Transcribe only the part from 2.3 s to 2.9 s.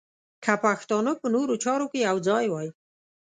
وای.